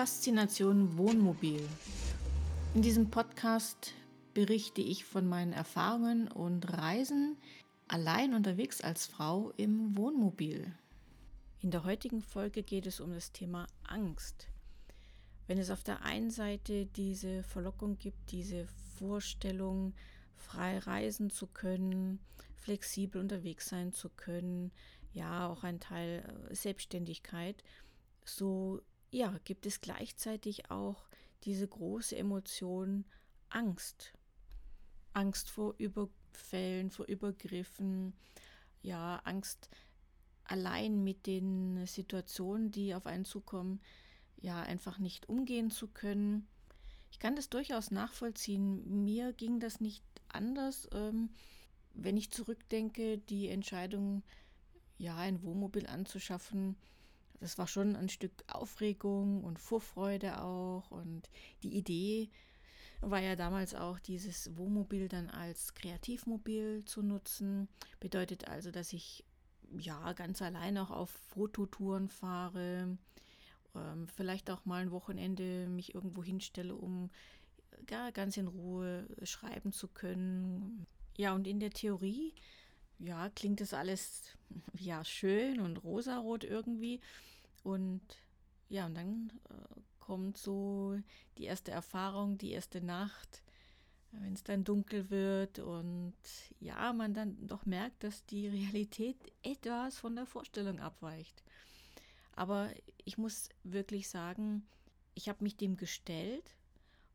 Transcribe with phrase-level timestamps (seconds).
[0.00, 1.60] Faszination Wohnmobil.
[2.74, 3.92] In diesem Podcast
[4.32, 7.36] berichte ich von meinen Erfahrungen und Reisen
[7.86, 10.72] allein unterwegs als Frau im Wohnmobil.
[11.60, 14.48] In der heutigen Folge geht es um das Thema Angst.
[15.46, 18.66] Wenn es auf der einen Seite diese Verlockung gibt, diese
[18.98, 19.92] Vorstellung,
[20.34, 22.20] frei reisen zu können,
[22.56, 24.72] flexibel unterwegs sein zu können,
[25.12, 27.62] ja, auch ein Teil äh, Selbstständigkeit,
[28.24, 28.80] so
[29.10, 31.08] ja, gibt es gleichzeitig auch
[31.44, 33.04] diese große Emotion
[33.48, 34.12] Angst.
[35.12, 38.12] Angst vor Überfällen, vor Übergriffen,
[38.82, 39.68] ja, Angst
[40.44, 43.80] allein mit den Situationen, die auf einen zukommen,
[44.40, 46.46] ja, einfach nicht umgehen zu können.
[47.10, 49.04] Ich kann das durchaus nachvollziehen.
[49.04, 50.88] Mir ging das nicht anders.
[50.92, 51.30] Ähm,
[51.94, 54.22] wenn ich zurückdenke, die Entscheidung,
[54.98, 56.76] ja, ein Wohnmobil anzuschaffen,
[57.40, 60.90] das war schon ein Stück Aufregung und Vorfreude auch.
[60.90, 61.28] Und
[61.62, 62.30] die Idee
[63.00, 67.68] war ja damals auch, dieses Wohnmobil dann als Kreativmobil zu nutzen.
[67.98, 69.24] Bedeutet also, dass ich
[69.78, 72.98] ja ganz allein auch auf Fototouren fahre,
[73.74, 77.10] ähm, vielleicht auch mal ein Wochenende mich irgendwo hinstelle, um
[77.88, 80.86] ja, ganz in Ruhe schreiben zu können.
[81.16, 82.34] Ja, und in der Theorie
[83.00, 84.22] ja, klingt das alles
[84.78, 87.00] ja schön und rosarot irgendwie.
[87.62, 88.00] Und
[88.68, 90.98] ja, und dann äh, kommt so
[91.38, 93.42] die erste Erfahrung, die erste Nacht,
[94.12, 96.14] wenn es dann dunkel wird und
[96.58, 101.44] ja, man dann doch merkt, dass die Realität etwas von der Vorstellung abweicht.
[102.32, 102.70] Aber
[103.04, 104.66] ich muss wirklich sagen,
[105.14, 106.56] ich habe mich dem gestellt,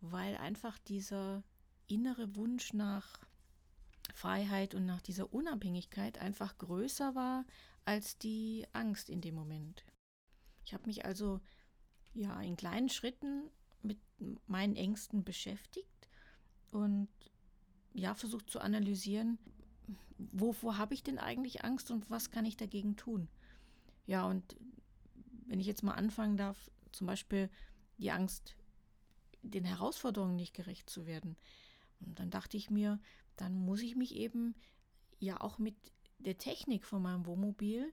[0.00, 1.42] weil einfach dieser
[1.86, 3.18] innere Wunsch nach
[4.12, 7.44] Freiheit und nach dieser Unabhängigkeit einfach größer war
[7.84, 9.84] als die Angst in dem Moment.
[10.64, 11.40] Ich habe mich also
[12.14, 13.50] ja in kleinen Schritten
[13.82, 13.98] mit
[14.46, 16.08] meinen Ängsten beschäftigt
[16.70, 17.08] und
[17.94, 19.38] ja versucht zu analysieren,
[20.18, 23.28] wovor habe ich denn eigentlich Angst und was kann ich dagegen tun?
[24.06, 24.56] Ja, und
[25.46, 27.50] wenn ich jetzt mal anfangen darf, zum Beispiel
[27.98, 28.56] die Angst,
[29.42, 31.36] den Herausforderungen nicht gerecht zu werden.
[32.06, 33.00] Und dann dachte ich mir,
[33.36, 34.54] dann muss ich mich eben
[35.18, 35.76] ja auch mit
[36.18, 37.92] der Technik von meinem Wohnmobil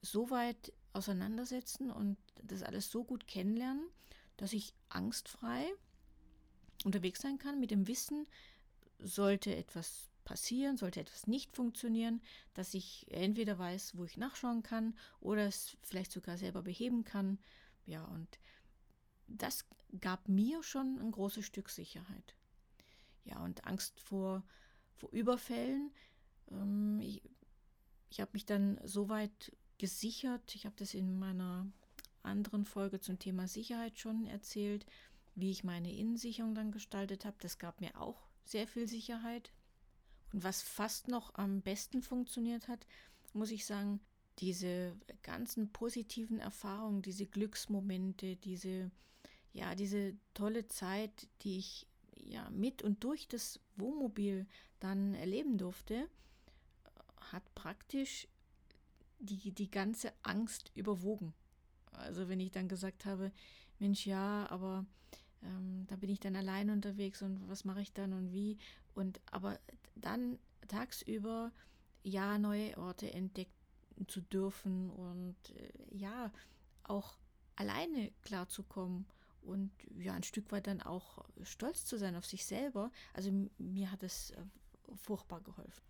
[0.00, 3.86] so weit auseinandersetzen und das alles so gut kennenlernen,
[4.36, 5.66] dass ich angstfrei
[6.84, 8.26] unterwegs sein kann mit dem Wissen,
[8.98, 12.20] sollte etwas passieren, sollte etwas nicht funktionieren,
[12.54, 17.38] dass ich entweder weiß, wo ich nachschauen kann oder es vielleicht sogar selber beheben kann.
[17.86, 18.38] Ja, und
[19.26, 19.64] das
[20.00, 22.34] gab mir schon ein großes Stück Sicherheit.
[23.28, 24.42] Ja, und Angst vor,
[24.96, 25.92] vor Überfällen.
[26.50, 27.22] Ähm, ich
[28.10, 31.66] ich habe mich dann so weit gesichert, ich habe das in meiner
[32.22, 34.86] anderen Folge zum Thema Sicherheit schon erzählt,
[35.34, 37.36] wie ich meine Innensicherung dann gestaltet habe.
[37.40, 39.52] Das gab mir auch sehr viel Sicherheit.
[40.32, 42.86] Und was fast noch am besten funktioniert hat,
[43.34, 44.00] muss ich sagen,
[44.38, 48.90] diese ganzen positiven Erfahrungen, diese Glücksmomente, diese,
[49.52, 51.86] ja, diese tolle Zeit, die ich
[52.28, 54.46] ja mit und durch das Wohnmobil
[54.80, 56.08] dann erleben durfte,
[57.32, 58.28] hat praktisch
[59.18, 61.34] die, die ganze Angst überwogen.
[61.92, 63.32] Also wenn ich dann gesagt habe,
[63.78, 64.86] Mensch, ja, aber
[65.42, 68.58] ähm, da bin ich dann allein unterwegs und was mache ich dann und wie.
[68.94, 69.58] Und aber
[69.94, 71.52] dann tagsüber
[72.02, 73.52] ja neue Orte entdecken
[74.06, 76.32] zu dürfen und äh, ja
[76.84, 77.18] auch
[77.56, 79.06] alleine klarzukommen
[79.48, 82.90] und ja ein Stück weit dann auch stolz zu sein auf sich selber.
[83.14, 84.42] Also mir hat es äh,
[84.96, 85.82] furchtbar geholfen.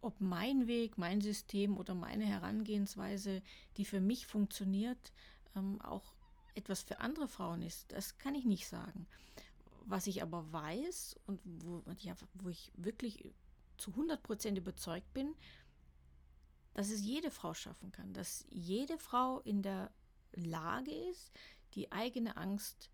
[0.00, 3.42] Ob mein Weg, mein System oder meine Herangehensweise,
[3.76, 5.12] die für mich funktioniert,
[5.56, 6.14] ähm, auch
[6.54, 9.06] etwas für andere Frauen ist, das kann ich nicht sagen.
[9.86, 13.32] Was ich aber weiß und wo, ja, wo ich wirklich
[13.78, 15.34] zu 100 Prozent überzeugt bin,
[16.74, 19.90] dass es jede Frau schaffen kann, dass jede Frau in der
[20.34, 21.32] Lage ist,
[21.74, 22.90] die eigene Angst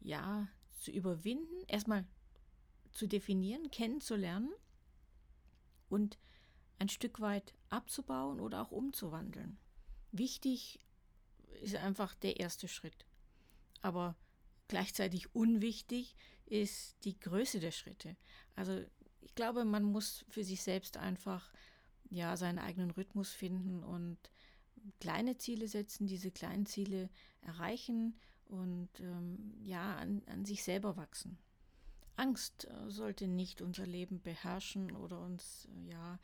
[0.00, 0.48] ja
[0.80, 2.06] zu überwinden, erstmal
[2.92, 4.52] zu definieren, kennenzulernen
[5.88, 6.18] und
[6.78, 9.58] ein Stück weit abzubauen oder auch umzuwandeln.
[10.12, 10.80] Wichtig
[11.62, 13.04] ist einfach der erste Schritt.
[13.82, 14.16] Aber
[14.68, 16.16] gleichzeitig unwichtig
[16.46, 18.16] ist die Größe der Schritte.
[18.54, 18.84] Also
[19.20, 21.52] ich glaube, man muss für sich selbst einfach
[22.10, 24.18] ja seinen eigenen Rhythmus finden und
[25.00, 27.10] kleine Ziele setzen, diese kleinen Ziele
[27.42, 28.18] erreichen
[28.48, 31.38] und ähm, ja an, an sich selber wachsen.
[32.16, 36.18] Angst äh, sollte nicht unser Leben beherrschen oder uns äh, ja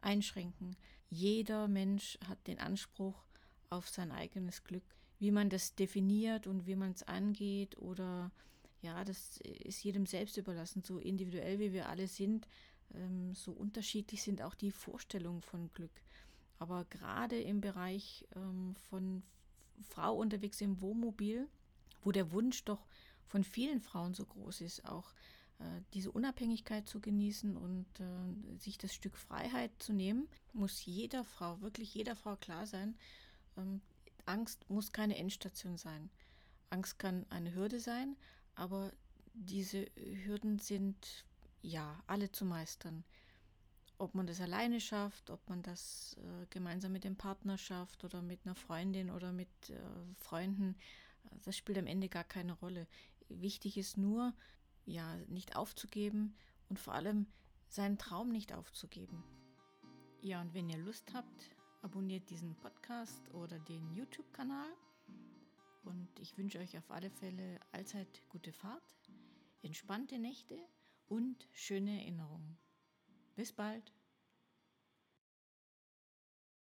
[0.00, 0.76] einschränken.
[1.10, 3.26] Jeder Mensch hat den Anspruch,
[3.70, 4.84] auf sein eigenes Glück.
[5.18, 8.30] wie man das definiert und wie man es angeht oder
[8.82, 12.46] ja, das ist jedem selbst überlassen, so individuell wie wir alle sind,
[12.94, 16.02] ähm, so unterschiedlich sind auch die Vorstellungen von Glück.
[16.58, 19.22] Aber gerade im Bereich ähm, von
[19.82, 21.48] Frau unterwegs im Wohnmobil,
[22.02, 22.86] wo der Wunsch doch
[23.26, 25.12] von vielen Frauen so groß ist, auch
[25.58, 25.64] äh,
[25.94, 31.60] diese Unabhängigkeit zu genießen und äh, sich das Stück Freiheit zu nehmen, muss jeder Frau,
[31.60, 32.96] wirklich jeder Frau klar sein,
[33.56, 33.80] ähm,
[34.26, 36.10] Angst muss keine Endstation sein.
[36.70, 38.16] Angst kann eine Hürde sein,
[38.54, 38.92] aber
[39.34, 39.86] diese
[40.24, 41.24] Hürden sind
[41.62, 43.04] ja alle zu meistern.
[43.98, 48.20] Ob man das alleine schafft, ob man das äh, gemeinsam mit dem Partner schafft oder
[48.20, 49.78] mit einer Freundin oder mit äh,
[50.16, 50.76] Freunden,
[51.24, 52.86] äh, das spielt am Ende gar keine Rolle.
[53.28, 54.34] Wichtig ist nur,
[54.84, 56.36] ja, nicht aufzugeben
[56.68, 57.26] und vor allem
[57.68, 59.24] seinen Traum nicht aufzugeben.
[60.20, 61.50] Ja, und wenn ihr Lust habt,
[61.82, 64.68] abonniert diesen Podcast oder den YouTube-Kanal.
[65.84, 68.82] Und ich wünsche euch auf alle Fälle allzeit gute Fahrt,
[69.62, 70.58] entspannte Nächte
[71.06, 72.58] und schöne Erinnerungen.
[73.36, 73.92] Bis bald!